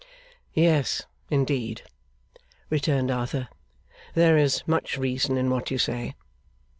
[0.55, 1.83] 'Yes, indeed,'
[2.71, 3.49] returned Arthur,
[4.15, 6.15] 'there is much reason in what you say.